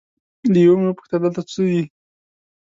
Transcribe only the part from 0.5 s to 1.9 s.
له یوه مې وپوښتل دلته څه دي؟